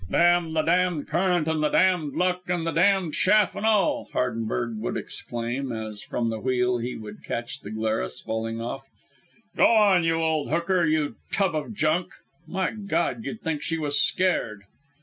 "Damn 0.09 0.53
the 0.53 0.63
damned 0.63 1.07
current 1.09 1.47
and 1.47 1.61
the 1.61 1.69
damned 1.69 2.15
luck 2.15 2.41
and 2.49 2.65
the 2.65 2.71
damned 2.71 3.13
shaft 3.13 3.55
and 3.55 3.67
all," 3.67 4.09
Hardenberg 4.13 4.79
would 4.79 4.97
exclaim, 4.97 5.71
as 5.71 6.01
from 6.01 6.31
the 6.31 6.39
wheel 6.39 6.79
he 6.79 6.95
would 6.95 7.23
catch 7.23 7.59
the 7.59 7.69
Glarus 7.69 8.19
falling 8.19 8.59
off. 8.59 8.89
"Go 9.55 9.67
on, 9.67 10.03
you 10.03 10.15
old 10.15 10.49
hooker 10.49 10.85
you 10.85 11.17
tub 11.31 11.53
of 11.53 11.75
junk! 11.75 12.13
My 12.47 12.71
God, 12.71 13.23
you'd 13.25 13.41
think 13.41 13.61
she 13.61 13.77
was 13.77 14.01
scared!" 14.01 14.63